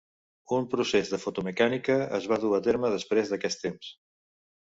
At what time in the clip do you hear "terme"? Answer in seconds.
2.69-2.93